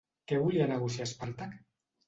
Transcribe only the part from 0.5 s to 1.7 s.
negociar Espàrtac?